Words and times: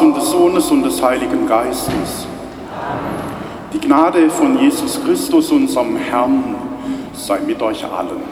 Und 0.00 0.16
des 0.16 0.30
Sohnes 0.30 0.70
und 0.70 0.82
des 0.82 1.02
Heiligen 1.02 1.46
Geistes. 1.46 2.26
Die 3.72 3.78
Gnade 3.78 4.30
von 4.30 4.58
Jesus 4.58 4.98
Christus, 5.04 5.50
unserem 5.50 5.96
Herrn, 5.96 6.54
sei 7.12 7.38
mit 7.46 7.60
euch 7.60 7.84
allen. 7.84 8.22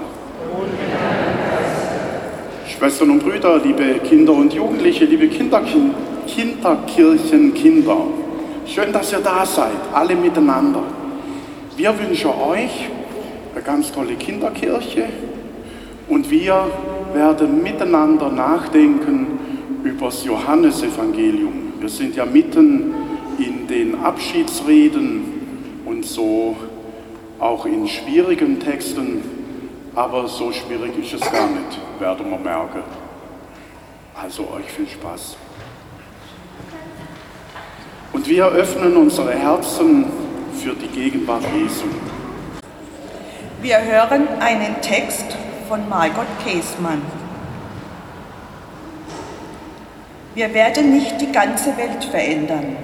Schwestern 2.67 3.11
und 3.11 3.23
Brüder, 3.23 3.59
liebe 3.59 3.99
Kinder 3.99 4.33
und 4.33 4.55
Jugendliche, 4.55 5.05
liebe 5.05 5.29
Kinderkin 5.29 5.93
Kinderkirchenkinder, 6.27 7.97
schön, 8.67 8.91
dass 8.93 9.13
ihr 9.13 9.21
da 9.21 9.45
seid, 9.45 9.73
alle 9.93 10.15
miteinander. 10.15 10.83
Wir 11.77 11.93
wünschen 11.99 12.31
euch 12.31 12.89
eine 13.55 13.63
ganz 13.63 13.93
tolle 13.93 14.15
Kinderkirche 14.15 15.05
und 16.09 16.31
wir 16.31 16.67
werden 17.13 17.63
miteinander 17.63 18.31
nachdenken 18.31 18.98
über 20.09 20.15
das 20.15 20.25
Johannesevangelium. 20.25 21.75
Wir 21.81 21.89
sind 21.91 22.17
ja 22.17 22.25
mitten 22.25 22.95
in 23.39 23.67
den 23.67 24.01
Abschiedsreden 24.03 25.83
und 25.85 26.05
so 26.07 26.57
auch 27.39 27.67
in 27.67 27.87
schwierigen 27.87 28.59
Texten, 28.59 29.21
aber 29.95 30.27
so 30.27 30.51
schwierig 30.51 30.99
ist 30.99 31.13
es 31.13 31.31
gar 31.31 31.49
nicht, 31.49 31.79
werden 31.99 32.31
wir 32.31 32.39
merken. 32.39 32.83
Also 34.21 34.45
euch 34.45 34.65
viel 34.75 34.89
Spaß. 34.89 35.37
Und 38.15 38.27
wir 38.27 38.47
öffnen 38.47 38.97
unsere 38.97 39.35
Herzen 39.35 40.07
für 40.55 40.73
die 40.73 40.89
Gegenwart 40.89 41.45
Jesu. 41.55 41.85
Wir 43.61 43.83
hören 43.83 44.27
einen 44.41 44.81
Text 44.81 45.37
von 45.69 45.87
Margot 45.89 46.27
Käßmann. 46.45 47.18
Wir 50.39 50.55
werden 50.55 50.93
nicht 50.93 51.21
die 51.21 51.33
ganze 51.33 51.77
Welt 51.77 52.05
verändern, 52.05 52.77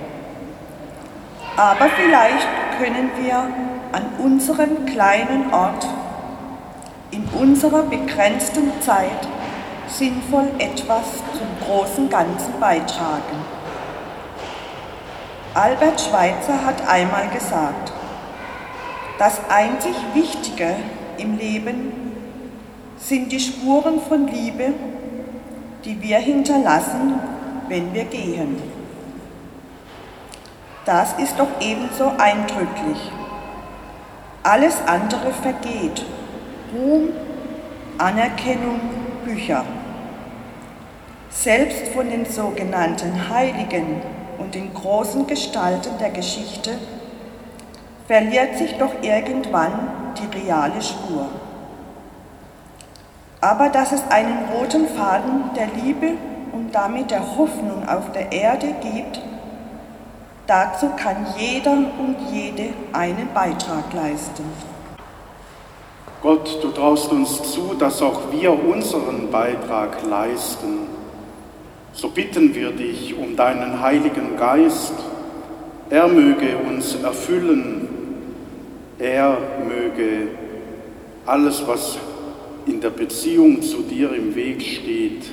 aber 1.57 1.87
vielleicht 1.89 2.49
können 2.81 3.13
wir 3.23 3.37
an 3.93 4.07
unserem 4.19 4.85
kleinen 4.87 5.55
Ort 5.55 5.87
in 7.13 7.23
unserer 7.41 7.85
begrenzten 7.85 8.73
Zeit 8.81 9.29
sinnvoll 9.87 10.49
etwas 10.59 11.23
zum 11.33 11.47
großen 11.65 12.11
Ganzen 12.11 12.59
beitragen. 12.59 13.39
Albert 15.55 16.01
Schweitzer 16.01 16.67
hat 16.67 16.89
einmal 16.89 17.29
gesagt, 17.29 17.93
das 19.21 19.41
einzig 19.49 19.95
Wichtige 20.13 20.75
im 21.19 21.39
Leben 21.39 21.93
sind 22.97 23.31
die 23.31 23.39
Spuren 23.39 24.01
von 24.01 24.27
Liebe, 24.27 24.73
die 25.85 26.03
wir 26.03 26.19
hinterlassen, 26.19 27.34
wenn 27.69 27.93
wir 27.95 28.05
gehen. 28.05 28.63
Das 30.85 31.15
ist 31.15 31.39
doch 31.39 31.49
ebenso 31.61 32.13
eindrücklich. 32.19 33.11
Alles 34.43 34.77
andere 34.87 35.33
vergeht. 35.33 36.05
Ruhm, 36.75 37.09
Anerkennung, 37.97 38.81
Bücher. 39.25 39.65
Selbst 41.31 41.89
von 41.89 42.11
den 42.11 42.27
sogenannten 42.27 43.29
Heiligen 43.31 44.03
und 44.39 44.55
den 44.55 44.75
großen 44.75 45.27
Gestalten 45.27 45.97
der 45.99 46.11
Geschichte 46.11 46.73
verliert 48.07 48.59
sich 48.59 48.77
doch 48.77 48.93
irgendwann 49.03 49.73
die 50.19 50.39
reale 50.39 50.83
Spur. 50.83 51.29
Aber 53.41 53.69
dass 53.71 53.93
es 53.93 54.03
einen 54.11 54.51
roten 54.53 54.89
Faden 54.89 55.51
der 55.57 55.69
Liebe 55.83 56.13
und 56.55 56.73
damit 56.73 57.11
der 57.11 57.37
Hoffnung 57.37 57.87
auf 57.89 58.13
der 58.13 58.31
Erde 58.31 58.69
gibt, 58.81 59.21
dazu 60.47 60.91
kann 60.97 61.27
jeder 61.37 61.73
und 61.73 62.17
jede 62.33 62.69
einen 62.93 63.29
Beitrag 63.35 63.93
leisten. 63.93 64.45
Gott, 66.23 66.59
du 66.63 66.71
traust 66.71 67.11
uns 67.13 67.53
zu, 67.53 67.75
dass 67.79 68.01
auch 68.01 68.33
wir 68.33 68.53
unseren 68.53 69.31
Beitrag 69.31 70.07
leisten. 70.09 70.87
So 71.93 72.09
bitten 72.09 72.55
wir 72.55 72.71
dich 72.71 73.15
um 73.19 73.37
deinen 73.37 73.81
Heiligen 73.81 74.37
Geist. 74.37 74.95
Er 75.91 76.09
möge 76.09 76.57
uns 76.57 76.95
erfüllen. 76.95 77.89
Er 78.99 79.37
möge 79.69 80.29
alles, 81.27 81.67
was 81.67 81.99
in 82.67 82.81
der 82.81 82.91
Beziehung 82.91 83.61
zu 83.61 83.83
dir 83.83 84.15
im 84.15 84.35
Weg 84.35 84.63
steht, 84.63 85.25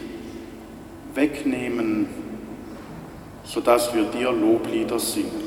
wegnehmen, 1.14 2.08
sodass 3.44 3.94
wir 3.94 4.04
dir 4.06 4.32
Loblieder 4.32 5.00
singen. 5.00 5.41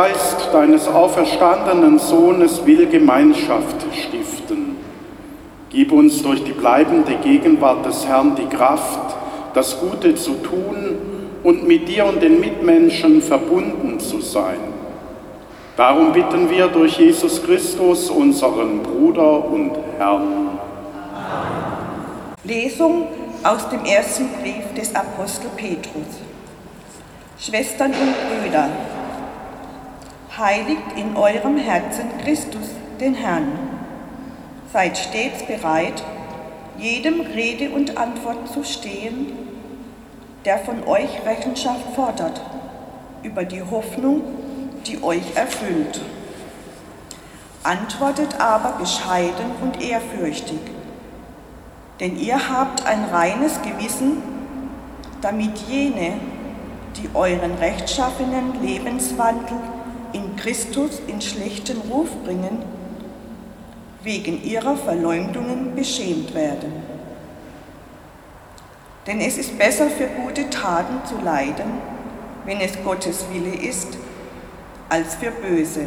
Geist 0.00 0.50
deines 0.52 0.86
auferstandenen 0.86 1.98
Sohnes 1.98 2.64
will 2.64 2.86
Gemeinschaft 2.86 3.84
stiften. 3.92 4.76
Gib 5.70 5.90
uns 5.90 6.22
durch 6.22 6.44
die 6.44 6.52
bleibende 6.52 7.16
Gegenwart 7.16 7.84
des 7.84 8.06
Herrn 8.06 8.36
die 8.36 8.46
Kraft, 8.46 9.16
das 9.54 9.80
Gute 9.80 10.14
zu 10.14 10.34
tun 10.34 10.98
und 11.42 11.66
mit 11.66 11.88
dir 11.88 12.06
und 12.06 12.22
den 12.22 12.38
Mitmenschen 12.38 13.20
verbunden 13.20 13.98
zu 13.98 14.20
sein. 14.20 14.60
Darum 15.76 16.12
bitten 16.12 16.48
wir 16.48 16.68
durch 16.68 16.96
Jesus 16.96 17.42
Christus, 17.42 18.08
unseren 18.08 18.84
Bruder 18.84 19.50
und 19.50 19.72
Herrn. 19.98 20.60
Lesung 22.44 23.08
aus 23.42 23.68
dem 23.68 23.84
ersten 23.84 24.28
Brief 24.40 24.72
des 24.76 24.94
Apostel 24.94 25.48
Petrus. 25.56 26.22
Schwestern 27.36 27.90
und 27.90 28.14
Brüder, 28.44 28.68
heiligt 30.38 30.92
in 30.96 31.16
eurem 31.16 31.56
Herzen 31.58 32.06
Christus, 32.22 32.70
den 33.00 33.14
Herrn. 33.14 33.48
Seid 34.72 34.96
stets 34.98 35.44
bereit, 35.44 36.02
jedem 36.78 37.20
Rede 37.20 37.70
und 37.70 37.96
Antwort 37.96 38.52
zu 38.52 38.64
stehen, 38.64 39.32
der 40.44 40.58
von 40.58 40.84
euch 40.84 41.24
Rechenschaft 41.24 41.94
fordert 41.94 42.40
über 43.22 43.44
die 43.44 43.62
Hoffnung, 43.62 44.22
die 44.86 45.02
euch 45.02 45.34
erfüllt. 45.34 46.00
Antwortet 47.62 48.40
aber 48.40 48.78
bescheiden 48.78 49.50
und 49.60 49.82
ehrfürchtig 49.82 50.60
denn 52.00 52.16
ihr 52.18 52.48
habt 52.48 52.86
ein 52.86 53.04
reines 53.04 53.60
Gewissen, 53.62 54.22
damit 55.20 55.58
jene, 55.68 56.14
die 56.96 57.08
euren 57.14 57.54
rechtschaffenen 57.54 58.62
Lebenswandel 58.62 59.56
Christus 60.40 61.00
in 61.06 61.20
schlechten 61.20 61.78
Ruf 61.90 62.08
bringen, 62.24 62.62
wegen 64.02 64.42
ihrer 64.42 64.76
Verleumdungen 64.76 65.74
beschämt 65.74 66.34
werden. 66.34 66.72
Denn 69.06 69.20
es 69.20 69.38
ist 69.38 69.58
besser 69.58 69.88
für 69.88 70.06
gute 70.06 70.48
Taten 70.50 71.04
zu 71.06 71.16
leiden, 71.22 71.80
wenn 72.44 72.60
es 72.60 72.72
Gottes 72.84 73.26
Wille 73.32 73.54
ist, 73.54 73.96
als 74.88 75.16
für 75.16 75.30
böse. 75.30 75.86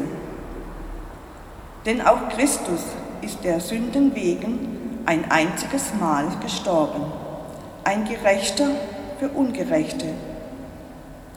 Denn 1.86 2.01
auch 2.01 2.30
Christus 2.30 2.81
ist 3.21 3.44
der 3.44 3.59
Sünden 3.59 4.13
wegen 4.15 5.01
ein 5.06 5.30
einziges 5.31 5.94
Mal 6.00 6.25
gestorben, 6.42 7.04
ein 7.83 8.06
Gerechter 8.06 8.69
für 9.19 9.30
Ungerechte, 9.30 10.07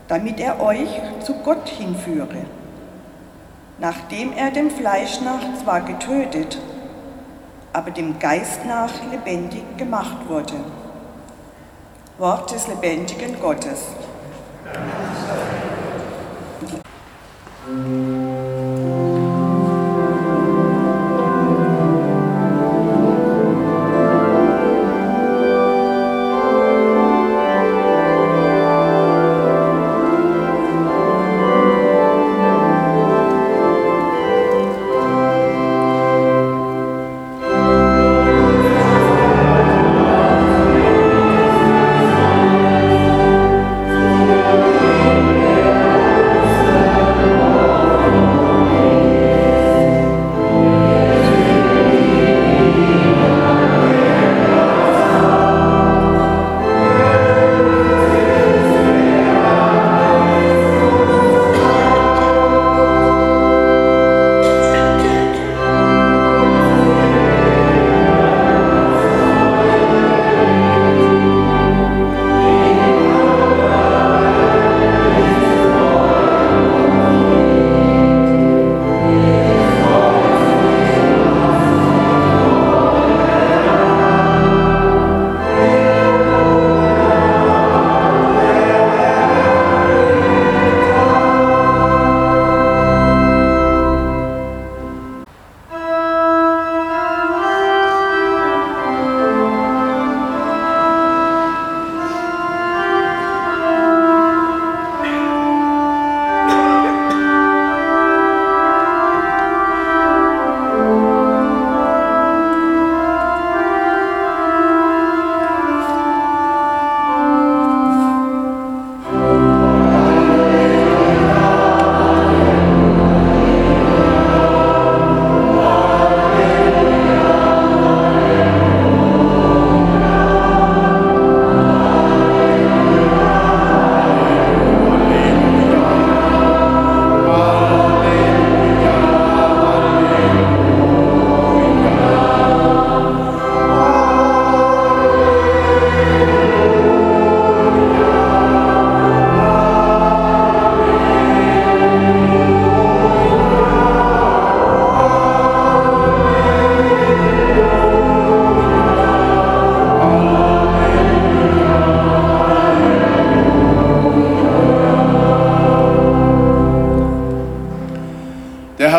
damit 0.09 0.41
er 0.41 0.61
euch 0.61 0.89
zu 1.23 1.35
Gott 1.35 1.69
hinführe, 1.69 2.45
nachdem 3.79 4.33
er 4.33 4.51
dem 4.51 4.71
Fleisch 4.71 5.21
nach 5.21 5.63
zwar 5.63 5.81
getötet, 5.81 6.59
aber 7.73 7.91
dem 7.91 8.19
Geist 8.19 8.65
nach 8.67 8.93
lebendig 9.11 9.77
gemacht 9.77 10.29
wurde. 10.29 10.55
Wort 12.19 12.53
des 12.53 12.69
lebendigen 12.69 13.41
Gottes. 13.41 13.89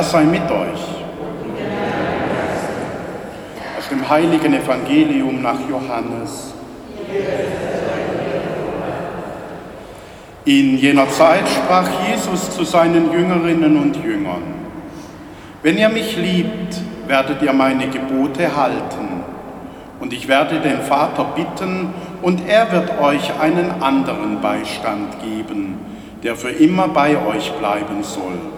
Sei 0.04 0.24
mit 0.24 0.50
euch. 0.50 0.96
Aus 3.78 3.90
dem 3.90 4.10
heiligen 4.10 4.54
Evangelium 4.54 5.42
nach 5.42 5.60
Johannes. 5.70 6.54
In 10.46 10.78
jener 10.78 11.10
Zeit 11.10 11.48
sprach 11.48 11.88
Jesus 12.08 12.52
zu 12.52 12.64
seinen 12.64 13.12
Jüngerinnen 13.12 13.78
und 13.78 13.96
Jüngern, 14.04 14.44
wenn 15.64 15.78
ihr 15.78 15.90
mich 15.90 16.16
liebt, 16.18 16.80
werdet 17.08 17.42
ihr 17.42 17.54
meine 17.54 17.88
Gebote 17.88 18.56
halten, 18.56 19.24
und 20.00 20.14
ich 20.14 20.28
werde 20.28 20.60
den 20.60 20.82
Vater 20.82 21.25
bitten, 21.36 21.94
und 22.22 22.48
er 22.48 22.72
wird 22.72 23.00
euch 23.02 23.32
einen 23.40 23.72
anderen 23.82 24.42
Beistand 24.42 25.20
geben, 25.24 25.80
der 26.22 26.36
für 26.36 26.50
immer 26.50 26.88
bei 26.88 27.18
euch 27.25 27.52
bleiben 27.54 28.04
soll 28.04 28.55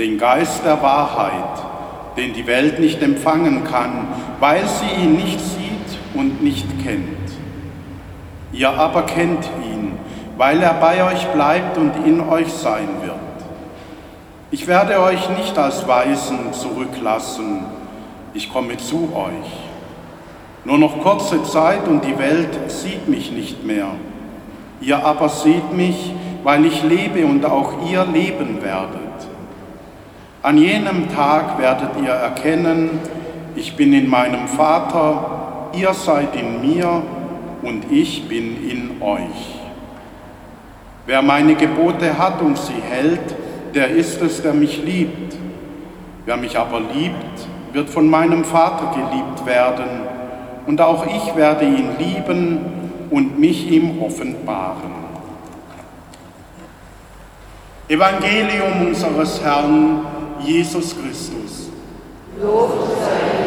den 0.00 0.16
Geist 0.16 0.64
der 0.64 0.80
Wahrheit, 0.80 1.62
den 2.16 2.32
die 2.32 2.46
Welt 2.46 2.80
nicht 2.80 3.02
empfangen 3.02 3.64
kann, 3.64 4.08
weil 4.40 4.66
sie 4.66 5.02
ihn 5.02 5.16
nicht 5.16 5.38
sieht 5.38 5.98
und 6.14 6.42
nicht 6.42 6.66
kennt. 6.82 7.06
Ihr 8.50 8.70
aber 8.70 9.02
kennt 9.02 9.44
ihn, 9.62 9.92
weil 10.38 10.62
er 10.62 10.72
bei 10.72 11.04
euch 11.04 11.26
bleibt 11.28 11.76
und 11.76 12.06
in 12.06 12.26
euch 12.26 12.50
sein 12.50 12.88
wird. 13.02 13.14
Ich 14.50 14.66
werde 14.66 15.00
euch 15.00 15.28
nicht 15.36 15.58
als 15.58 15.86
Weisen 15.86 16.50
zurücklassen, 16.52 17.66
ich 18.32 18.50
komme 18.50 18.78
zu 18.78 19.12
euch. 19.14 19.52
Nur 20.64 20.78
noch 20.78 21.02
kurze 21.02 21.42
Zeit 21.42 21.86
und 21.86 22.06
die 22.06 22.18
Welt 22.18 22.70
sieht 22.70 23.06
mich 23.06 23.32
nicht 23.32 23.66
mehr. 23.66 23.88
Ihr 24.80 25.04
aber 25.04 25.28
seht 25.28 25.74
mich, 25.74 26.14
weil 26.42 26.64
ich 26.64 26.82
lebe 26.84 27.26
und 27.26 27.44
auch 27.44 27.86
ihr 27.86 28.06
leben 28.06 28.62
werdet. 28.62 29.09
An 30.42 30.56
jenem 30.56 31.12
Tag 31.14 31.58
werdet 31.58 31.90
ihr 32.02 32.12
erkennen, 32.12 32.98
ich 33.56 33.76
bin 33.76 33.92
in 33.92 34.08
meinem 34.08 34.48
Vater, 34.48 35.68
ihr 35.74 35.92
seid 35.92 36.34
in 36.34 36.62
mir 36.62 37.02
und 37.60 37.92
ich 37.92 38.26
bin 38.26 38.56
in 38.66 39.02
euch. 39.02 39.60
Wer 41.04 41.20
meine 41.20 41.56
Gebote 41.56 42.16
hat 42.16 42.40
und 42.40 42.56
sie 42.56 42.80
hält, 42.88 43.36
der 43.74 43.88
ist 43.88 44.22
es, 44.22 44.40
der 44.40 44.54
mich 44.54 44.82
liebt. 44.82 45.36
Wer 46.24 46.38
mich 46.38 46.58
aber 46.58 46.80
liebt, 46.80 47.46
wird 47.74 47.90
von 47.90 48.08
meinem 48.08 48.44
Vater 48.44 48.94
geliebt 48.94 49.44
werden, 49.44 50.08
und 50.66 50.80
auch 50.80 51.04
ich 51.06 51.36
werde 51.36 51.66
ihn 51.66 51.88
lieben 51.98 52.60
und 53.10 53.38
mich 53.38 53.70
ihm 53.70 54.00
offenbaren. 54.00 55.00
Evangelium 57.88 58.86
unseres 58.86 59.42
Herrn 59.42 60.06
Jesus 60.44 60.94
Christus. 60.94 61.68
Lob 62.40 62.70
sei 63.04 63.39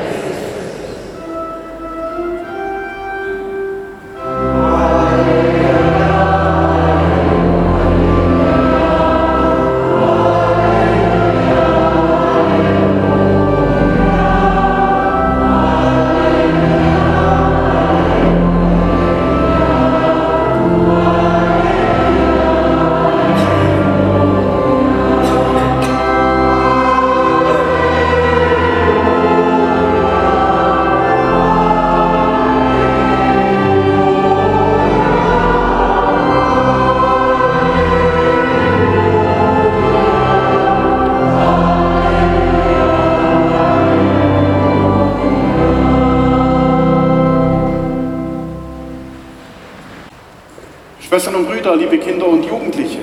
Brüder, 51.74 51.78
liebe 51.78 51.98
Kinder 51.98 52.28
und 52.28 52.46
Jugendliche, 52.46 53.00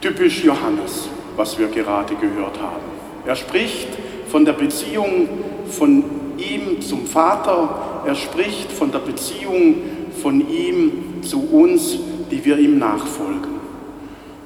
typisch 0.00 0.44
Johannes, 0.44 1.08
was 1.36 1.58
wir 1.58 1.68
gerade 1.68 2.14
gehört 2.14 2.60
haben. 2.60 2.82
Er 3.26 3.36
spricht 3.36 3.88
von 4.28 4.44
der 4.44 4.52
Beziehung 4.52 5.28
von 5.70 6.04
ihm 6.36 6.80
zum 6.80 7.06
Vater, 7.06 8.02
er 8.06 8.14
spricht 8.14 8.70
von 8.70 8.90
der 8.90 8.98
Beziehung 8.98 9.76
von 10.22 10.48
ihm 10.50 11.22
zu 11.22 11.40
uns, 11.50 11.98
die 12.30 12.44
wir 12.44 12.58
ihm 12.58 12.78
nachfolgen. 12.78 13.58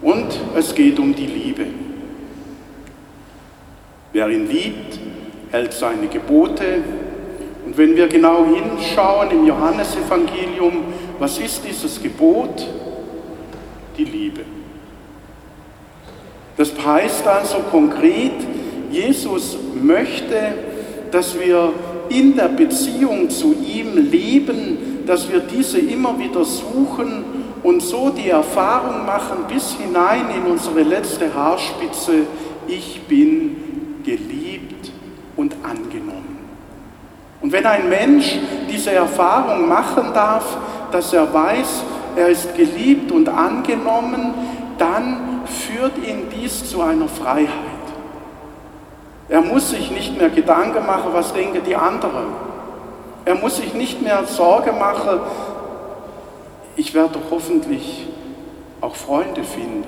Und 0.01 0.39
es 0.57 0.75
geht 0.75 0.99
um 0.99 1.15
die 1.15 1.27
Liebe. 1.27 1.67
Wer 4.13 4.29
ihn 4.29 4.49
liebt, 4.49 4.99
hält 5.51 5.73
seine 5.73 6.07
Gebote. 6.09 6.83
Und 7.65 7.79
wenn 7.79 7.97
wir 7.97 8.09
genau 8.09 8.45
hinschauen 8.45 9.31
im 9.31 9.47
Johannesevangelium, 9.47 10.83
was 11.19 11.39
ist 11.39 11.63
dieses 11.65 12.03
Gebot? 12.03 12.67
Die 13.97 14.05
Liebe. 14.05 14.43
Das 16.57 16.73
heißt 16.85 17.27
also 17.27 17.59
konkret, 17.71 18.33
Jesus 18.91 19.57
möchte, 19.75 20.55
dass 21.11 21.39
wir 21.39 21.73
in 22.09 22.37
der 22.37 22.49
Beziehung 22.49 23.31
zu 23.31 23.55
ihm 23.55 23.97
leben, 24.11 25.05
dass 25.07 25.31
wir 25.31 25.41
diese 25.41 25.79
immer 25.79 26.19
wieder 26.19 26.45
suchen 26.45 27.25
und 27.63 27.83
so 27.83 28.11
die 28.11 28.29
Erfahrung 28.29 29.07
machen 29.07 29.45
bis 29.49 29.75
hinein 29.75 30.27
in 30.37 30.51
unsere 30.51 30.83
letzte 30.83 31.33
Haarspitze, 31.33 32.27
ich 32.69 33.03
bin 33.09 33.57
geliebt 34.05 34.93
und 35.37 35.57
angenommen. 35.63 36.39
Und 37.41 37.51
wenn 37.51 37.67
ein 37.67 37.89
Mensch 37.89 38.39
diese 38.71 38.93
Erfahrung 38.93 39.69
machen 39.69 40.13
darf, 40.15 40.57
dass 40.93 41.13
er 41.13 41.33
weiß, 41.33 41.85
er 42.17 42.29
ist 42.29 42.55
geliebt 42.55 43.11
und 43.11 43.29
angenommen, 43.29 44.35
dann 44.79 45.43
führt 45.47 45.99
ihn 45.99 46.29
dies 46.31 46.69
zu 46.69 46.83
einer 46.83 47.09
Freiheit. 47.09 47.49
Er 49.29 49.41
muss 49.41 49.71
sich 49.71 49.91
nicht 49.91 50.19
mehr 50.19 50.29
Gedanken 50.29 50.87
machen, 50.87 51.11
was 51.13 51.33
denken 51.33 51.63
die 51.65 51.77
anderen. 51.77 52.27
Er 53.25 53.35
muss 53.35 53.57
sich 53.57 53.73
nicht 53.73 54.03
mehr 54.03 54.25
Sorge 54.25 54.73
machen, 54.73 55.21
ich 56.77 56.95
werde 56.95 57.19
hoffentlich 57.31 58.09
auch 58.81 58.97
Freunde 58.97 59.45
finden. 59.45 59.85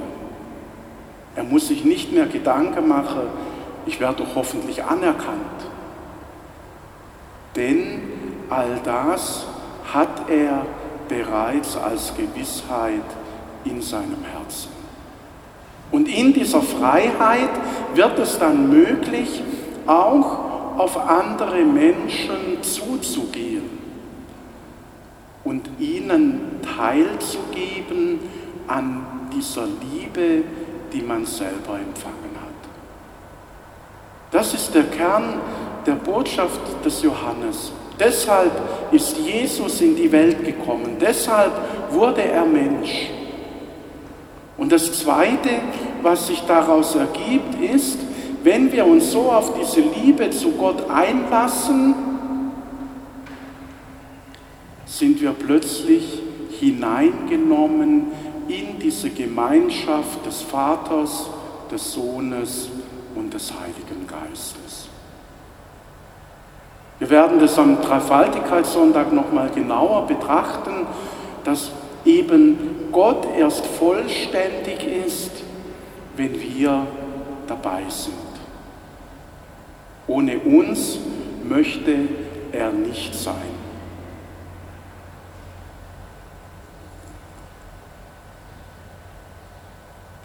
Er 1.34 1.44
muss 1.44 1.68
sich 1.68 1.84
nicht 1.84 2.12
mehr 2.12 2.26
Gedanken 2.26 2.86
machen, 2.86 3.22
ich 3.86 4.00
werde 4.00 4.24
hoffentlich 4.34 4.84
anerkannt. 4.84 5.38
Denn 7.56 8.02
all 8.50 8.80
das 8.84 9.46
hat 9.92 10.28
er 10.28 10.64
bereits 11.08 11.76
als 11.76 12.12
Gewissheit 12.16 13.04
in 13.64 13.80
seinem 13.80 14.24
Herzen. 14.32 14.70
Und 15.90 16.08
in 16.08 16.32
dieser 16.32 16.62
Freiheit 16.62 17.50
wird 17.94 18.18
es 18.18 18.38
dann 18.38 18.68
möglich, 18.68 19.42
auch 19.86 20.78
auf 20.78 20.96
andere 20.96 21.64
Menschen 21.64 22.62
zuzugehen 22.62 23.78
und 25.44 25.68
ihnen 25.78 26.60
teilzugeben 26.76 28.18
an 28.66 29.28
dieser 29.32 29.66
Liebe, 29.66 30.42
die 30.92 31.02
man 31.02 31.26
selber 31.26 31.78
empfangen 31.78 32.34
hat. 32.40 32.70
Das 34.30 34.54
ist 34.54 34.74
der 34.74 34.84
Kern 34.84 35.40
der 35.86 35.94
Botschaft 35.94 36.60
des 36.84 37.02
Johannes. 37.02 37.72
Deshalb 37.98 38.52
ist 38.92 39.16
Jesus 39.18 39.80
in 39.80 39.96
die 39.96 40.10
Welt 40.10 40.44
gekommen. 40.44 40.96
Deshalb 41.00 41.52
wurde 41.90 42.22
er 42.22 42.44
Mensch. 42.44 43.10
Und 44.56 44.72
das 44.72 44.92
Zweite, 45.00 45.50
was 46.02 46.26
sich 46.26 46.40
daraus 46.46 46.94
ergibt, 46.94 47.60
ist, 47.60 47.98
wenn 48.42 48.70
wir 48.72 48.86
uns 48.86 49.10
so 49.10 49.32
auf 49.32 49.54
diese 49.58 49.80
Liebe 49.80 50.30
zu 50.30 50.52
Gott 50.52 50.88
einlassen, 50.90 51.94
sind 54.84 55.20
wir 55.20 55.32
plötzlich 55.32 56.20
hineingenommen 56.60 58.06
in 58.48 58.78
diese 58.78 59.10
Gemeinschaft 59.10 60.24
des 60.26 60.42
Vaters, 60.42 61.28
des 61.70 61.92
Sohnes 61.92 62.68
und 63.14 63.32
des 63.32 63.52
Heiligen 63.52 64.06
Geistes. 64.06 64.63
Wir 66.98 67.10
werden 67.10 67.40
das 67.40 67.58
am 67.58 67.80
Dreifaltigkeitssonntag 67.80 69.12
nochmal 69.12 69.50
genauer 69.50 70.06
betrachten, 70.06 70.86
dass 71.42 71.70
eben 72.04 72.88
Gott 72.92 73.26
erst 73.36 73.66
vollständig 73.66 74.86
ist, 75.06 75.32
wenn 76.16 76.40
wir 76.40 76.86
dabei 77.46 77.82
sind. 77.88 78.14
Ohne 80.06 80.38
uns 80.38 80.98
möchte 81.42 81.96
er 82.52 82.70
nicht 82.70 83.14
sein. 83.14 83.34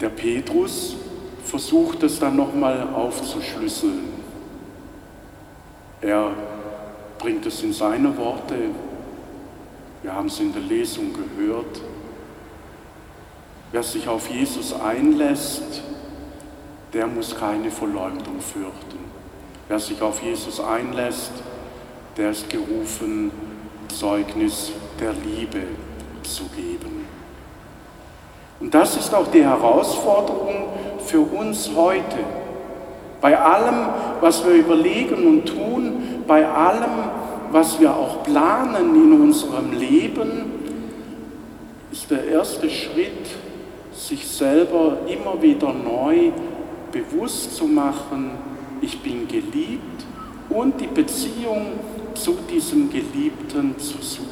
Der 0.00 0.08
Petrus 0.08 0.96
versucht 1.44 2.02
es 2.04 2.18
dann 2.20 2.36
nochmal 2.36 2.86
aufzuschlüsseln. 2.94 4.08
Er 6.00 6.30
bringt 7.20 7.44
es 7.44 7.62
in 7.62 7.72
seine 7.72 8.16
Worte. 8.16 8.56
Wir 10.02 10.14
haben 10.14 10.26
es 10.26 10.40
in 10.40 10.52
der 10.52 10.62
Lesung 10.62 11.12
gehört. 11.12 11.80
Wer 13.72 13.82
sich 13.82 14.08
auf 14.08 14.28
Jesus 14.28 14.72
einlässt, 14.72 15.82
der 16.92 17.06
muss 17.06 17.36
keine 17.36 17.70
Verleumdung 17.70 18.40
fürchten. 18.40 18.98
Wer 19.68 19.78
sich 19.78 20.00
auf 20.02 20.22
Jesus 20.22 20.58
einlässt, 20.58 21.32
der 22.16 22.30
ist 22.30 22.48
gerufen, 22.48 23.30
Zeugnis 23.88 24.72
der 24.98 25.12
Liebe 25.12 25.62
zu 26.22 26.44
geben. 26.56 27.06
Und 28.58 28.74
das 28.74 28.96
ist 28.96 29.14
auch 29.14 29.30
die 29.30 29.44
Herausforderung 29.44 30.68
für 31.06 31.20
uns 31.20 31.70
heute. 31.76 32.18
Bei 33.20 33.38
allem, 33.38 33.88
was 34.20 34.44
wir 34.44 34.54
überlegen 34.54 35.26
und 35.26 35.46
tun, 35.46 36.24
bei 36.26 36.46
allem, 36.46 37.09
was 37.50 37.80
wir 37.80 37.94
auch 37.94 38.22
planen 38.22 38.94
in 38.94 39.20
unserem 39.20 39.72
Leben, 39.72 40.52
ist 41.90 42.10
der 42.10 42.24
erste 42.26 42.70
Schritt, 42.70 43.26
sich 43.92 44.26
selber 44.26 44.98
immer 45.08 45.42
wieder 45.42 45.72
neu 45.72 46.30
bewusst 46.92 47.56
zu 47.56 47.66
machen, 47.66 48.32
ich 48.80 49.00
bin 49.00 49.26
geliebt 49.28 50.04
und 50.48 50.80
die 50.80 50.86
Beziehung 50.86 51.72
zu 52.14 52.36
diesem 52.50 52.90
Geliebten 52.90 53.78
zu 53.78 53.98
suchen. 54.00 54.30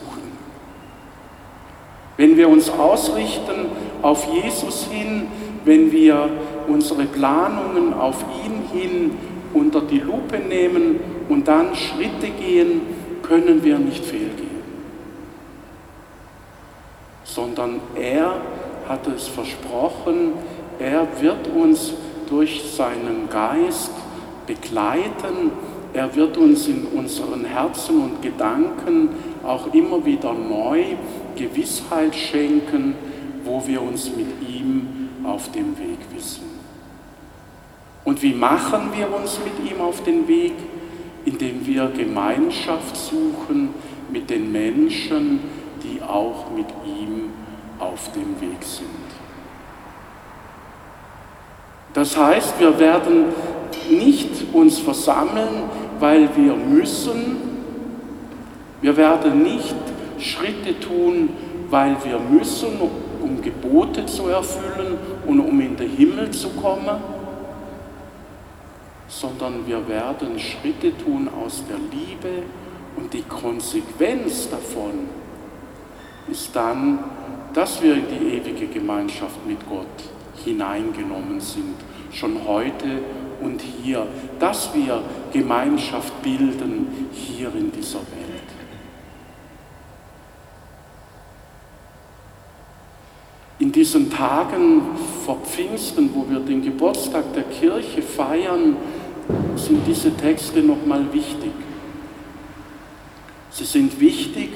Wenn 2.16 2.36
wir 2.36 2.48
uns 2.48 2.70
ausrichten 2.70 3.66
auf 4.02 4.26
Jesus 4.32 4.88
hin, 4.90 5.26
wenn 5.64 5.92
wir 5.92 6.28
unsere 6.66 7.04
Planungen 7.04 7.94
auf 7.94 8.24
ihn 8.44 8.78
hin 8.78 9.10
unter 9.54 9.80
die 9.80 10.00
Lupe 10.00 10.38
nehmen 10.38 11.00
und 11.28 11.46
dann 11.46 11.74
Schritte 11.74 12.30
gehen, 12.30 12.97
können 13.28 13.62
wir 13.62 13.78
nicht 13.78 14.04
fehlgehen. 14.04 14.48
Sondern 17.24 17.80
er 17.94 18.40
hat 18.88 19.06
es 19.06 19.28
versprochen, 19.28 20.32
er 20.78 21.06
wird 21.20 21.46
uns 21.48 21.92
durch 22.28 22.62
seinen 22.74 23.28
Geist 23.30 23.92
begleiten, 24.46 25.52
er 25.92 26.14
wird 26.14 26.36
uns 26.36 26.66
in 26.68 26.86
unseren 26.86 27.44
Herzen 27.44 28.02
und 28.02 28.22
Gedanken 28.22 29.10
auch 29.44 29.72
immer 29.74 30.04
wieder 30.04 30.32
neu 30.32 30.84
Gewissheit 31.36 32.14
schenken, 32.14 32.94
wo 33.44 33.62
wir 33.66 33.82
uns 33.82 34.10
mit 34.14 34.26
ihm 34.48 35.08
auf 35.24 35.50
dem 35.52 35.78
Weg 35.78 35.98
wissen. 36.14 36.44
Und 38.04 38.22
wie 38.22 38.34
machen 38.34 38.90
wir 38.96 39.14
uns 39.14 39.38
mit 39.44 39.70
ihm 39.70 39.80
auf 39.80 40.02
den 40.02 40.26
Weg? 40.28 40.54
Indem 41.24 41.66
wir 41.66 41.90
Gemeinschaft 41.96 42.96
suchen 42.96 43.70
mit 44.10 44.30
den 44.30 44.50
Menschen, 44.50 45.40
die 45.82 46.02
auch 46.02 46.50
mit 46.50 46.66
ihm 46.86 47.30
auf 47.78 48.10
dem 48.12 48.40
Weg 48.40 48.62
sind. 48.62 48.88
Das 51.94 52.16
heißt, 52.16 52.60
wir 52.60 52.78
werden 52.78 53.26
nicht 53.90 54.30
uns 54.52 54.78
versammeln, 54.78 55.64
weil 55.98 56.28
wir 56.36 56.54
müssen. 56.54 57.36
Wir 58.80 58.96
werden 58.96 59.42
nicht 59.42 59.74
Schritte 60.18 60.78
tun, 60.78 61.30
weil 61.70 61.96
wir 62.04 62.18
müssen, 62.18 62.68
um 63.22 63.42
Gebote 63.42 64.06
zu 64.06 64.28
erfüllen 64.28 64.98
und 65.26 65.40
um 65.40 65.60
in 65.60 65.76
den 65.76 65.90
Himmel 65.90 66.30
zu 66.30 66.50
kommen, 66.50 67.17
sondern 69.08 69.66
wir 69.66 69.88
werden 69.88 70.38
Schritte 70.38 70.96
tun 70.96 71.28
aus 71.28 71.64
der 71.68 71.78
Liebe 71.78 72.42
und 72.96 73.12
die 73.12 73.22
Konsequenz 73.22 74.50
davon 74.50 75.08
ist 76.30 76.54
dann, 76.54 76.98
dass 77.54 77.82
wir 77.82 77.94
in 77.94 78.04
die 78.08 78.36
ewige 78.36 78.66
Gemeinschaft 78.66 79.46
mit 79.46 79.66
Gott 79.68 79.86
hineingenommen 80.44 81.40
sind, 81.40 81.74
schon 82.12 82.46
heute 82.46 83.00
und 83.40 83.60
hier, 83.60 84.06
dass 84.38 84.74
wir 84.74 85.02
Gemeinschaft 85.32 86.22
bilden 86.22 87.08
hier 87.12 87.48
in 87.54 87.72
dieser 87.72 87.98
Welt. 87.98 88.28
In 93.58 93.72
diesen 93.72 94.10
Tagen 94.10 94.82
vor 95.28 95.36
Pfingsten, 95.44 96.08
wo 96.14 96.24
wir 96.30 96.40
den 96.40 96.62
Geburtstag 96.62 97.34
der 97.34 97.42
Kirche 97.42 98.00
feiern, 98.00 98.78
sind 99.56 99.86
diese 99.86 100.16
Texte 100.16 100.60
nochmal 100.60 101.04
wichtig. 101.12 101.50
Sie 103.50 103.66
sind 103.66 104.00
wichtig, 104.00 104.48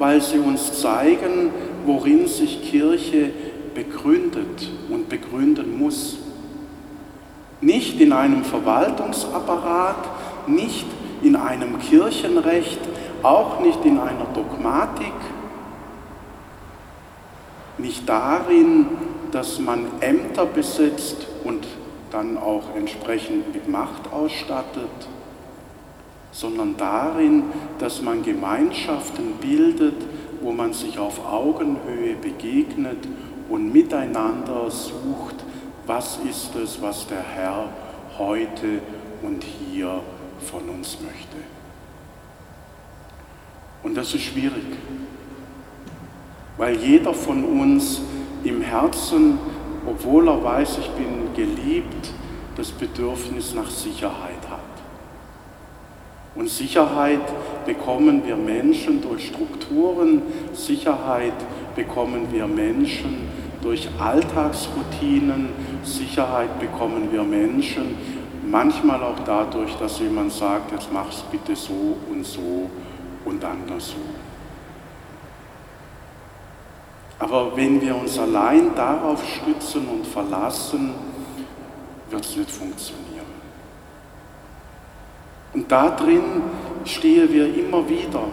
weil 0.00 0.20
sie 0.20 0.40
uns 0.40 0.80
zeigen, 0.80 1.52
worin 1.84 2.26
sich 2.26 2.68
Kirche 2.68 3.30
begründet 3.72 4.68
und 4.90 5.08
begründen 5.08 5.78
muss. 5.78 6.16
Nicht 7.60 8.00
in 8.00 8.12
einem 8.12 8.42
Verwaltungsapparat, 8.42 10.48
nicht 10.48 10.86
in 11.22 11.36
einem 11.36 11.78
Kirchenrecht, 11.78 12.80
auch 13.22 13.60
nicht 13.60 13.84
in 13.84 14.00
einer 14.00 14.26
Dogmatik, 14.34 15.14
nicht 17.78 18.08
darin, 18.08 18.86
dass 19.36 19.58
man 19.58 20.00
Ämter 20.00 20.46
besetzt 20.46 21.26
und 21.44 21.66
dann 22.10 22.38
auch 22.38 22.74
entsprechend 22.74 23.52
mit 23.52 23.68
Macht 23.68 24.10
ausstattet, 24.10 24.88
sondern 26.32 26.78
darin, 26.78 27.42
dass 27.78 28.00
man 28.00 28.22
Gemeinschaften 28.22 29.34
bildet, 29.38 29.96
wo 30.40 30.52
man 30.52 30.72
sich 30.72 30.98
auf 30.98 31.22
Augenhöhe 31.30 32.14
begegnet 32.14 32.96
und 33.50 33.74
miteinander 33.74 34.70
sucht, 34.70 35.44
was 35.84 36.18
ist 36.26 36.56
es, 36.56 36.80
was 36.80 37.06
der 37.06 37.22
Herr 37.22 37.68
heute 38.16 38.80
und 39.20 39.44
hier 39.44 40.00
von 40.50 40.66
uns 40.70 40.96
möchte. 41.02 41.36
Und 43.82 43.98
das 43.98 44.14
ist 44.14 44.22
schwierig, 44.22 44.64
weil 46.56 46.76
jeder 46.76 47.12
von 47.12 47.44
uns 47.44 48.00
im 48.48 48.60
Herzen, 48.60 49.38
obwohl 49.86 50.28
er 50.28 50.42
weiß, 50.42 50.78
ich 50.78 50.90
bin 50.90 51.34
geliebt, 51.34 52.10
das 52.56 52.70
Bedürfnis 52.72 53.54
nach 53.54 53.70
Sicherheit 53.70 54.48
hat. 54.50 54.60
Und 56.34 56.48
Sicherheit 56.48 57.20
bekommen 57.64 58.22
wir 58.26 58.36
Menschen 58.36 59.00
durch 59.02 59.28
Strukturen, 59.28 60.22
Sicherheit 60.52 61.34
bekommen 61.74 62.28
wir 62.30 62.46
Menschen 62.46 63.28
durch 63.62 63.88
Alltagsroutinen, 63.98 65.48
Sicherheit 65.82 66.60
bekommen 66.60 67.08
wir 67.10 67.22
Menschen 67.22 67.96
manchmal 68.48 69.02
auch 69.02 69.18
dadurch, 69.24 69.74
dass 69.76 69.98
jemand 69.98 70.32
sagt, 70.32 70.72
jetzt 70.72 70.92
mach's 70.92 71.22
bitte 71.30 71.56
so 71.56 71.96
und 72.10 72.24
so 72.24 72.70
und 73.24 73.44
anders 73.44 73.88
so. 73.88 74.15
Aber 77.18 77.56
wenn 77.56 77.80
wir 77.80 77.96
uns 77.96 78.18
allein 78.18 78.74
darauf 78.74 79.22
stützen 79.26 79.88
und 79.88 80.06
verlassen, 80.06 80.94
wird 82.10 82.24
es 82.24 82.36
nicht 82.36 82.50
funktionieren. 82.50 83.06
Und 85.54 85.72
da 85.72 85.90
drin 85.90 86.42
stehen 86.84 87.32
wir 87.32 87.46
immer 87.54 87.88
wieder. 87.88 88.24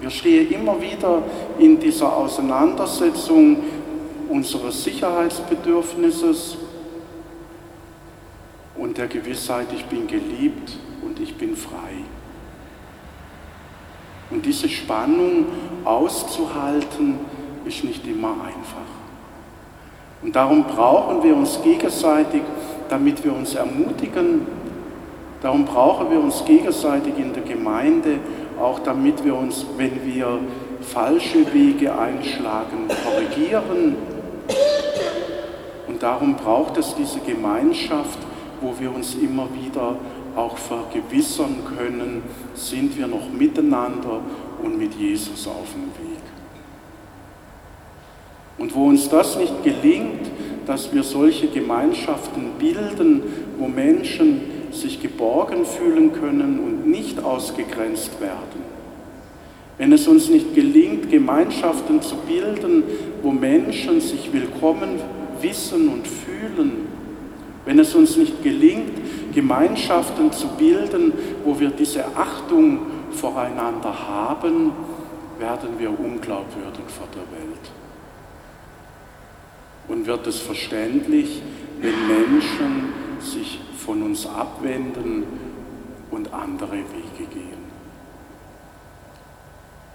Wir 0.00 0.10
stehen 0.10 0.50
immer 0.52 0.80
wieder 0.80 1.22
in 1.58 1.80
dieser 1.80 2.14
Auseinandersetzung 2.14 3.64
unseres 4.28 4.84
Sicherheitsbedürfnisses 4.84 6.58
und 8.76 8.96
der 8.96 9.08
Gewissheit, 9.08 9.66
ich 9.74 9.86
bin 9.86 10.06
geliebt 10.06 10.76
und 11.02 11.18
ich 11.18 11.34
bin 11.36 11.56
frei. 11.56 12.04
Und 14.30 14.44
diese 14.44 14.68
Spannung 14.68 15.46
auszuhalten, 15.84 17.18
ist 17.68 17.84
nicht 17.84 18.06
immer 18.06 18.32
einfach. 18.32 18.88
Und 20.22 20.34
darum 20.34 20.64
brauchen 20.64 21.22
wir 21.22 21.36
uns 21.36 21.62
gegenseitig, 21.62 22.42
damit 22.88 23.22
wir 23.24 23.34
uns 23.34 23.54
ermutigen. 23.54 24.46
Darum 25.40 25.64
brauchen 25.64 26.10
wir 26.10 26.20
uns 26.20 26.44
gegenseitig 26.44 27.16
in 27.16 27.32
der 27.32 27.44
Gemeinde, 27.44 28.18
auch 28.60 28.80
damit 28.80 29.24
wir 29.24 29.36
uns, 29.36 29.64
wenn 29.76 30.04
wir 30.04 30.40
falsche 30.80 31.52
Wege 31.54 31.96
einschlagen, 31.96 32.88
korrigieren. 33.04 33.96
Und 35.86 36.02
darum 36.02 36.34
braucht 36.34 36.76
es 36.78 36.94
diese 36.96 37.20
Gemeinschaft, 37.20 38.18
wo 38.60 38.74
wir 38.80 38.92
uns 38.92 39.14
immer 39.14 39.46
wieder 39.54 39.96
auch 40.34 40.56
vergewissern 40.56 41.56
können, 41.76 42.22
sind 42.54 42.96
wir 42.96 43.06
noch 43.06 43.28
miteinander 43.30 44.20
und 44.62 44.78
mit 44.78 44.94
Jesus 44.94 45.46
auf 45.46 45.72
dem 45.74 45.86
Weg. 46.04 46.37
Und 48.58 48.74
wo 48.74 48.86
uns 48.86 49.08
das 49.08 49.38
nicht 49.38 49.62
gelingt, 49.62 50.30
dass 50.66 50.92
wir 50.92 51.02
solche 51.02 51.48
Gemeinschaften 51.48 52.50
bilden, 52.58 53.22
wo 53.58 53.68
Menschen 53.68 54.42
sich 54.70 55.00
geborgen 55.00 55.64
fühlen 55.64 56.12
können 56.12 56.60
und 56.60 56.86
nicht 56.86 57.22
ausgegrenzt 57.22 58.20
werden. 58.20 58.68
Wenn 59.78 59.92
es 59.92 60.08
uns 60.08 60.28
nicht 60.28 60.54
gelingt, 60.54 61.10
Gemeinschaften 61.10 62.02
zu 62.02 62.16
bilden, 62.16 62.82
wo 63.22 63.30
Menschen 63.30 64.00
sich 64.00 64.32
willkommen 64.32 65.00
wissen 65.40 65.88
und 65.88 66.06
fühlen, 66.06 66.88
wenn 67.64 67.78
es 67.78 67.94
uns 67.94 68.16
nicht 68.16 68.42
gelingt, 68.42 68.92
Gemeinschaften 69.34 70.32
zu 70.32 70.48
bilden, 70.48 71.12
wo 71.44 71.58
wir 71.60 71.70
diese 71.70 72.04
Achtung 72.16 72.80
voreinander 73.12 73.94
haben, 74.08 74.72
werden 75.38 75.70
wir 75.78 75.90
unglaubwürdig 75.90 76.84
vor 76.88 77.08
der 77.14 77.22
Welt. 77.38 77.87
Und 79.88 80.06
wird 80.06 80.26
es 80.26 80.38
verständlich, 80.38 81.42
wenn 81.80 82.06
Menschen 82.06 82.92
sich 83.20 83.58
von 83.84 84.02
uns 84.02 84.26
abwenden 84.26 85.24
und 86.10 86.32
andere 86.32 86.72
Wege 86.72 87.26
gehen. 87.32 87.68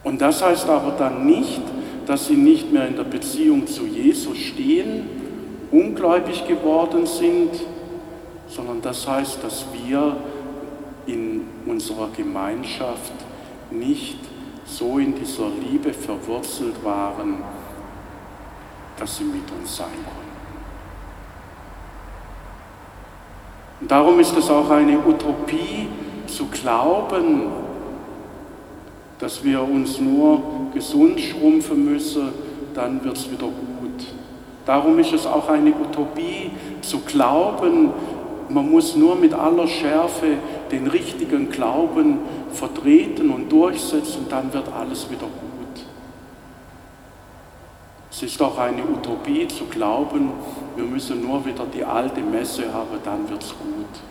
Und 0.03 0.21
das 0.21 0.43
heißt 0.43 0.67
aber 0.67 0.91
dann 0.97 1.25
nicht, 1.25 1.61
dass 2.05 2.27
sie 2.27 2.35
nicht 2.35 2.71
mehr 2.71 2.87
in 2.87 2.95
der 2.95 3.03
Beziehung 3.03 3.67
zu 3.67 3.85
Jesus 3.85 4.37
stehen, 4.37 5.07
ungläubig 5.71 6.45
geworden 6.47 7.05
sind, 7.05 7.51
sondern 8.47 8.81
das 8.81 9.07
heißt, 9.07 9.43
dass 9.43 9.65
wir 9.73 10.17
in 11.05 11.41
unserer 11.65 12.09
Gemeinschaft 12.15 13.13
nicht 13.71 14.19
so 14.65 14.99
in 14.99 15.15
dieser 15.15 15.49
Liebe 15.69 15.93
verwurzelt 15.93 16.83
waren, 16.83 17.37
dass 18.97 19.17
sie 19.17 19.23
mit 19.23 19.49
uns 19.51 19.77
sein 19.77 19.87
konnten. 19.87 20.33
Und 23.81 23.91
darum 23.91 24.19
ist 24.19 24.35
es 24.37 24.49
auch 24.49 24.69
eine 24.69 24.97
Utopie 24.97 25.87
zu 26.27 26.45
glauben, 26.45 27.47
dass 29.19 29.43
wir 29.43 29.61
uns 29.61 29.99
nur 29.99 30.41
gesund 30.73 31.19
schrumpfen 31.19 31.85
müssen, 31.85 32.29
dann 32.73 33.03
wird 33.03 33.17
es 33.17 33.29
wieder 33.29 33.47
gut. 33.47 34.05
Darum 34.65 34.97
ist 34.99 35.13
es 35.13 35.25
auch 35.25 35.49
eine 35.49 35.73
Utopie 35.73 36.51
zu 36.81 36.99
glauben, 36.99 37.91
man 38.49 38.69
muss 38.69 38.95
nur 38.95 39.15
mit 39.15 39.33
aller 39.33 39.67
Schärfe 39.67 40.37
den 40.71 40.87
richtigen 40.87 41.49
Glauben 41.49 42.19
vertreten 42.53 43.31
und 43.31 43.51
durchsetzen, 43.51 44.27
dann 44.29 44.53
wird 44.53 44.65
alles 44.73 45.09
wieder 45.09 45.21
gut. 45.21 45.52
Es 48.23 48.31
ist 48.31 48.41
auch 48.41 48.57
eine 48.57 48.83
Utopie 48.85 49.45
zu 49.49 49.65
glauben, 49.65 50.31
wir 50.77 50.85
müssen 50.85 51.21
nur 51.21 51.45
wieder 51.45 51.65
die 51.65 51.83
alte 51.83 52.21
Messe 52.21 52.73
haben, 52.73 52.97
dann 53.03 53.29
wird 53.29 53.43
es 53.43 53.49
gut. 53.49 54.01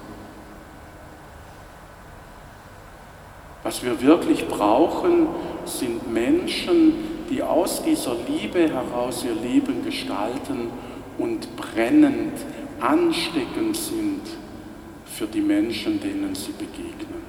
Was 3.62 3.82
wir 3.82 4.02
wirklich 4.02 4.46
brauchen, 4.46 5.28
sind 5.64 6.12
Menschen, 6.12 7.24
die 7.30 7.42
aus 7.42 7.82
dieser 7.84 8.14
Liebe 8.28 8.68
heraus 8.68 9.24
ihr 9.24 9.34
Leben 9.34 9.82
gestalten 9.82 10.68
und 11.16 11.56
brennend, 11.56 12.34
ansteckend 12.80 13.78
sind 13.78 14.20
für 15.06 15.26
die 15.26 15.40
Menschen, 15.40 15.98
denen 16.00 16.34
sie 16.34 16.52
begegnen. 16.52 17.22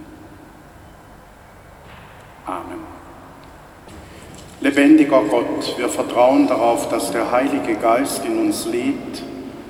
Amen. 2.46 3.04
Lebendiger 4.64 5.22
Gott, 5.30 5.78
wir 5.78 5.90
vertrauen 5.90 6.48
darauf, 6.48 6.88
dass 6.88 7.12
der 7.12 7.30
Heilige 7.32 7.76
Geist 7.76 8.24
in 8.24 8.40
uns 8.40 8.66
lebt 8.66 9.22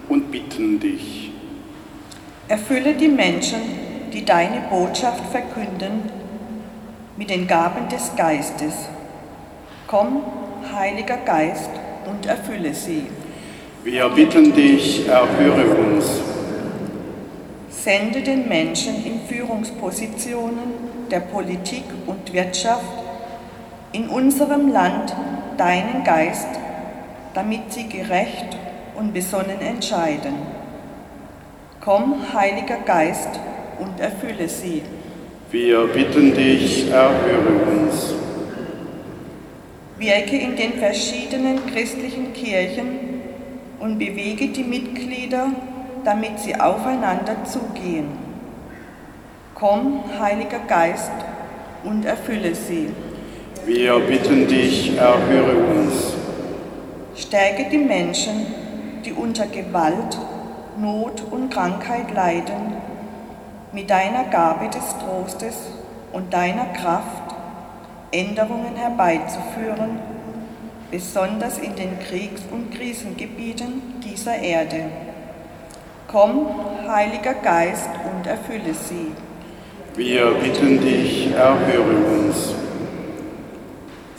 und 0.08 0.30
bitten 0.30 0.80
dich. 0.80 1.32
Erfülle 2.48 2.94
die 2.94 3.08
Menschen, 3.08 3.60
die 4.14 4.24
deine 4.24 4.62
Botschaft 4.70 5.24
verkünden, 5.32 6.12
mit 7.18 7.32
den 7.32 7.48
Gaben 7.48 7.90
des 7.90 8.16
Geistes. 8.16 8.74
Komm 9.88 10.22
Heiliger 10.72 11.18
Geist, 11.18 11.72
und 12.06 12.26
erfülle 12.26 12.74
sie. 12.74 13.08
Wir 13.84 14.08
bitten 14.10 14.54
dich, 14.54 15.08
erhöre 15.08 15.66
uns. 15.76 16.06
Sende 17.70 18.22
den 18.22 18.48
Menschen 18.48 19.04
in 19.06 19.22
Führungspositionen 19.28 21.08
der 21.12 21.20
Politik 21.22 21.84
und 22.06 22.32
Wirtschaft 22.32 23.03
in 23.94 24.10
unserem 24.10 24.70
Land 24.70 25.16
deinen 25.58 26.04
Geist, 26.04 26.48
damit 27.34 27.72
sie 27.72 27.88
gerecht 27.88 28.58
und 28.96 29.14
besonnen 29.14 29.62
entscheiden. 29.62 30.34
Komm, 31.80 32.16
Heiliger 32.34 32.78
Geist, 32.86 33.30
und 33.80 34.00
erfülle 34.00 34.48
sie. 34.48 34.82
Wir 35.52 35.86
bitten 35.88 36.34
dich, 36.34 36.90
erhöre 36.90 37.66
uns. 37.72 38.14
Wirke 39.98 40.38
in 40.38 40.56
den 40.56 40.74
verschiedenen 40.74 41.66
christlichen 41.68 42.34
Kirchen 42.34 43.22
und 43.80 44.00
bewege 44.00 44.48
die 44.48 44.64
Mitglieder, 44.64 45.52
damit 46.04 46.40
sie 46.40 46.56
aufeinander 46.60 47.44
zugehen. 47.46 48.08
Komm, 49.54 50.04
Heiliger 50.20 50.60
Geist, 50.68 51.12
und 51.84 52.06
erfülle 52.06 52.56
sie. 52.56 52.90
Wir 53.66 53.98
bitten 54.00 54.46
dich, 54.46 54.98
erhöre 54.98 55.56
uns. 55.56 56.14
Stärke 57.16 57.70
die 57.72 57.78
Menschen, 57.78 58.46
die 59.06 59.14
unter 59.14 59.48
Gewalt, 59.48 60.18
Not 60.78 61.24
und 61.32 61.50
Krankheit 61.50 62.14
leiden, 62.14 62.74
mit 63.72 63.90
deiner 63.90 64.26
Gabe 64.26 64.68
des 64.68 64.84
Trostes 65.00 65.56
und 66.12 66.34
deiner 66.34 66.66
Kraft 66.74 67.36
Änderungen 68.12 68.76
herbeizuführen, 68.76 69.98
besonders 70.92 71.58
in 71.58 71.74
den 71.78 72.00
Kriegs- 72.00 72.44
und 72.52 72.76
Krisengebieten 72.76 73.82
dieser 74.04 74.40
Erde. 74.40 74.90
Komm, 76.10 76.48
Heiliger 76.86 77.36
Geist, 77.36 77.90
und 78.14 78.28
erfülle 78.28 78.74
sie. 78.74 79.14
Wir 79.96 80.32
bitten 80.32 80.82
dich, 80.82 81.32
erhöre 81.34 81.96
uns. 82.20 82.63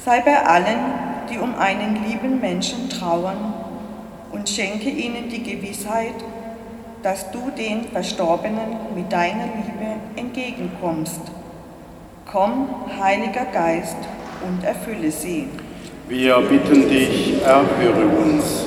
Sei 0.05 0.21
bei 0.21 0.45
allen, 0.45 1.25
die 1.31 1.39
um 1.39 1.55
einen 1.59 2.05
lieben 2.07 2.39
Menschen 2.39 2.91
trauern, 2.91 3.55
und 4.33 4.49
schenke 4.49 4.91
ihnen 4.91 5.31
die 5.31 5.43
Gewissheit, 5.43 6.17
dass 7.03 7.31
du 7.31 7.51
den 7.57 7.85
Verstorbenen 7.85 8.77
mit 8.95 9.11
deiner 9.11 9.45
Liebe 9.45 9.95
entgegenkommst. 10.17 11.21
Komm, 12.31 12.69
Heiliger 13.01 13.47
Geist, 13.47 13.97
und 14.47 14.63
erfülle 14.63 15.11
sie. 15.11 15.49
Wir 16.07 16.37
bitten 16.41 16.87
dich, 16.87 17.43
erhöre 17.43 18.07
uns. 18.23 18.67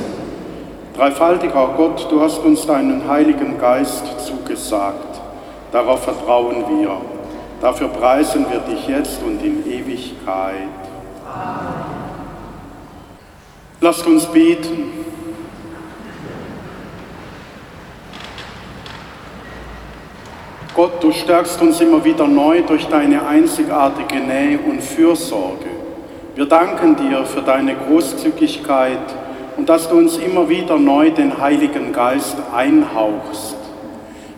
Dreifaltiger 0.96 1.74
Gott, 1.78 2.08
du 2.10 2.20
hast 2.20 2.40
uns 2.40 2.66
deinen 2.66 3.08
Heiligen 3.08 3.60
Geist 3.60 4.06
zugesagt. 4.26 5.22
Darauf 5.72 6.04
vertrauen 6.04 6.64
wir. 6.80 6.98
Dafür 7.62 7.90
preisen 7.90 8.48
wir 8.50 8.62
dich 8.62 8.88
jetzt 8.88 9.22
und 9.22 9.44
in 9.44 9.70
Ewigkeit. 9.70 10.87
Lasst 13.80 14.08
uns 14.08 14.26
beten. 14.26 14.92
Gott, 20.74 21.04
du 21.04 21.12
stärkst 21.12 21.62
uns 21.62 21.80
immer 21.82 22.04
wieder 22.04 22.28
neu 22.28 22.62
durch 22.62 22.88
deine 22.88 23.26
einzigartige 23.28 24.20
Nähe 24.20 24.60
und 24.60 24.82
Fürsorge. 24.82 25.70
Wir 26.36 26.46
danken 26.46 26.96
dir 26.96 27.24
für 27.26 27.42
deine 27.42 27.76
Großzügigkeit 27.76 29.00
und 29.58 29.70
dass 29.70 29.90
du 29.90 29.98
uns 29.98 30.18
immer 30.18 30.50
wieder 30.50 30.78
neu 30.78 31.12
den 31.12 31.40
Heiligen 31.40 31.92
Geist 31.92 32.38
einhauchst. 32.56 33.58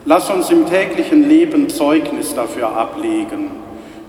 Lass 0.06 0.30
uns 0.30 0.50
im 0.50 0.66
täglichen 0.66 1.28
Leben 1.28 1.70
Zeugnis 1.70 2.34
dafür 2.34 2.76
ablegen. 2.76 3.52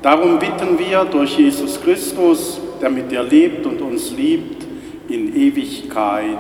Darum 0.03 0.39
bitten 0.39 0.79
wir 0.79 1.05
durch 1.05 1.37
Jesus 1.37 1.81
Christus, 1.81 2.61
der 2.81 2.91
mit 2.91 3.11
dir 3.11 3.23
lebt 3.23 3.67
und 3.67 3.81
uns 3.83 4.11
liebt, 4.13 4.60
in 5.11 5.37
Ewigkeit. 5.37 6.39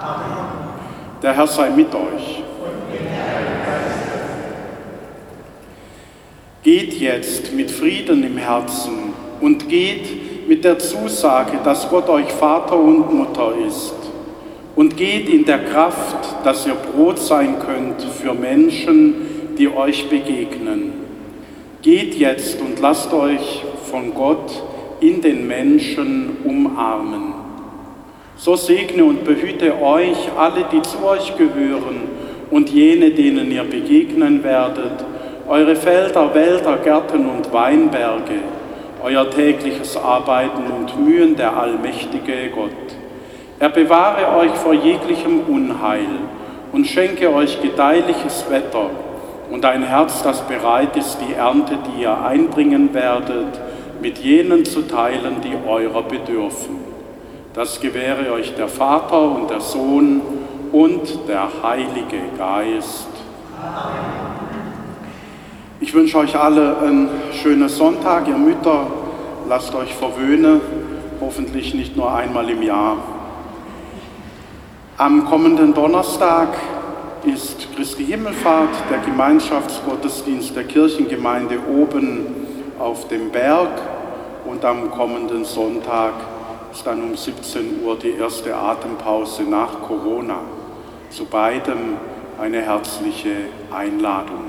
Amen. 0.00 0.62
Der 1.22 1.36
Herr 1.36 1.46
sei 1.46 1.70
mit 1.70 1.94
euch. 1.94 2.42
Geht 6.62 6.94
jetzt 6.94 7.52
mit 7.52 7.70
Frieden 7.70 8.24
im 8.24 8.36
Herzen 8.36 9.12
und 9.40 9.68
geht 9.68 10.48
mit 10.48 10.64
der 10.64 10.78
Zusage, 10.78 11.58
dass 11.64 11.88
Gott 11.88 12.08
euch 12.08 12.30
Vater 12.32 12.76
und 12.76 13.12
Mutter 13.12 13.52
ist. 13.66 13.94
Und 14.74 14.96
geht 14.96 15.28
in 15.28 15.44
der 15.44 15.64
Kraft, 15.64 16.44
dass 16.44 16.66
ihr 16.66 16.74
Brot 16.74 17.18
sein 17.18 17.56
könnt 17.58 18.02
für 18.02 18.32
Menschen, 18.32 19.54
die 19.58 19.68
euch 19.68 20.08
begegnen. 20.08 20.92
Geht 21.82 22.14
jetzt 22.14 22.60
und 22.60 22.80
lasst 22.80 23.12
euch 23.12 23.64
von 23.90 24.14
Gott 24.14 24.62
in 25.00 25.20
den 25.20 25.46
Menschen 25.46 26.36
umarmen. 26.44 27.41
So 28.42 28.56
segne 28.56 29.04
und 29.04 29.22
behüte 29.22 29.80
euch 29.80 30.28
alle, 30.36 30.64
die 30.72 30.82
zu 30.82 31.04
euch 31.04 31.36
gehören 31.36 32.08
und 32.50 32.70
jene, 32.70 33.12
denen 33.12 33.52
ihr 33.52 33.62
begegnen 33.62 34.42
werdet 34.42 35.04
eure 35.48 35.76
Felder, 35.76 36.34
Wälder, 36.34 36.78
Gärten 36.78 37.28
und 37.28 37.52
Weinberge, 37.52 38.40
euer 39.00 39.30
tägliches 39.30 39.96
Arbeiten 39.96 40.72
und 40.72 41.06
Mühen 41.06 41.36
der 41.36 41.56
allmächtige 41.56 42.50
Gott. 42.52 42.70
Er 43.60 43.68
bewahre 43.68 44.36
euch 44.36 44.52
vor 44.52 44.74
jeglichem 44.74 45.40
Unheil 45.40 46.08
und 46.72 46.86
schenke 46.88 47.32
euch 47.32 47.62
gedeihliches 47.62 48.46
Wetter 48.50 48.90
und 49.52 49.64
ein 49.64 49.84
Herz, 49.84 50.24
das 50.24 50.40
bereit 50.48 50.96
ist, 50.96 51.18
die 51.20 51.34
Ernte, 51.34 51.78
die 51.86 52.02
ihr 52.02 52.24
einbringen 52.24 52.92
werdet, 52.92 53.60
mit 54.00 54.18
jenen 54.18 54.64
zu 54.64 54.82
teilen, 54.82 55.36
die 55.44 55.54
eurer 55.68 56.02
bedürfen. 56.02 56.91
Das 57.54 57.80
gewähre 57.80 58.32
euch 58.32 58.54
der 58.54 58.68
Vater 58.68 59.20
und 59.30 59.50
der 59.50 59.60
Sohn 59.60 60.22
und 60.72 61.28
der 61.28 61.48
Heilige 61.62 62.22
Geist. 62.38 63.08
Ich 65.78 65.92
wünsche 65.92 66.16
euch 66.16 66.34
alle 66.34 66.78
einen 66.78 67.10
schönen 67.32 67.68
Sonntag. 67.68 68.26
Ihr 68.26 68.38
Mütter, 68.38 68.86
lasst 69.50 69.74
euch 69.74 69.92
verwöhnen, 69.94 70.62
hoffentlich 71.20 71.74
nicht 71.74 71.94
nur 71.94 72.14
einmal 72.14 72.48
im 72.48 72.62
Jahr. 72.62 72.96
Am 74.96 75.26
kommenden 75.26 75.74
Donnerstag 75.74 76.48
ist 77.24 77.68
Christi 77.76 78.06
Himmelfahrt, 78.06 78.70
der 78.90 79.00
Gemeinschaftsgottesdienst 79.00 80.56
der 80.56 80.64
Kirchengemeinde 80.64 81.58
oben 81.70 82.28
auf 82.78 83.08
dem 83.08 83.30
Berg 83.30 83.68
und 84.46 84.64
am 84.64 84.90
kommenden 84.90 85.44
Sonntag 85.44 86.14
ist 86.72 86.86
dann 86.86 87.02
um 87.02 87.14
17 87.14 87.82
Uhr 87.84 87.98
die 87.98 88.12
erste 88.12 88.56
Atempause 88.56 89.42
nach 89.42 89.82
Corona. 89.82 90.40
Zu 91.10 91.26
beidem 91.26 91.98
eine 92.40 92.62
herzliche 92.62 93.36
Einladung. 93.70 94.44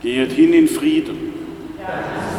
Geht 0.00 0.32
hin 0.32 0.54
in 0.54 0.68
Frieden. 0.68 1.34
Ja. 1.78 2.37